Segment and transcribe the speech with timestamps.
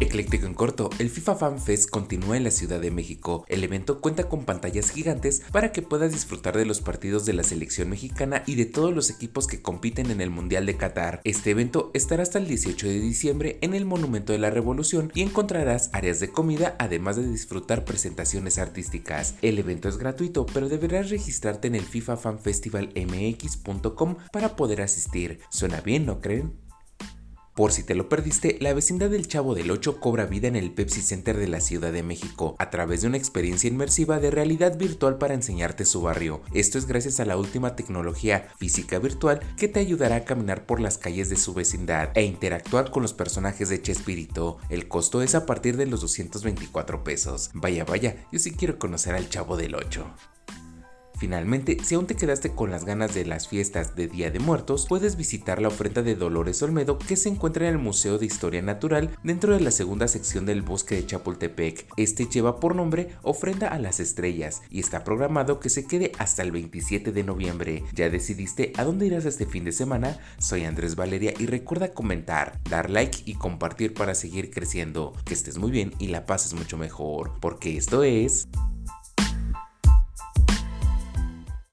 [0.00, 3.44] Ecléctico en corto, el FIFA Fan Fest continúa en la Ciudad de México.
[3.48, 7.44] El evento cuenta con pantallas gigantes para que puedas disfrutar de los partidos de la
[7.44, 11.20] selección mexicana y de todos los equipos que compiten en el Mundial de Qatar.
[11.22, 15.22] Este evento estará hasta el 18 de diciembre en el Monumento de la Revolución y
[15.22, 19.36] encontrarás áreas de comida además de disfrutar presentaciones artísticas.
[19.42, 24.82] El evento es gratuito, pero deberás registrarte en el FIFA Fan Festival MX.com para poder
[24.82, 25.38] asistir.
[25.50, 26.63] Suena bien, ¿no creen?
[27.54, 30.72] Por si te lo perdiste, la vecindad del Chavo del 8 cobra vida en el
[30.72, 34.76] Pepsi Center de la Ciudad de México a través de una experiencia inmersiva de realidad
[34.76, 36.42] virtual para enseñarte su barrio.
[36.52, 40.80] Esto es gracias a la última tecnología física virtual que te ayudará a caminar por
[40.80, 44.58] las calles de su vecindad e interactuar con los personajes de Chespirito.
[44.68, 47.50] El costo es a partir de los 224 pesos.
[47.54, 50.33] Vaya, vaya, yo sí quiero conocer al Chavo del 8.
[51.18, 54.86] Finalmente, si aún te quedaste con las ganas de las fiestas de Día de Muertos,
[54.88, 58.62] puedes visitar la ofrenda de Dolores Olmedo que se encuentra en el Museo de Historia
[58.62, 61.86] Natural dentro de la segunda sección del bosque de Chapultepec.
[61.96, 66.42] Este lleva por nombre Ofrenda a las Estrellas y está programado que se quede hasta
[66.42, 67.84] el 27 de noviembre.
[67.94, 70.18] ¿Ya decidiste a dónde irás este fin de semana?
[70.38, 75.12] Soy Andrés Valeria y recuerda comentar, dar like y compartir para seguir creciendo.
[75.24, 78.48] Que estés muy bien y la pases mucho mejor, porque esto es...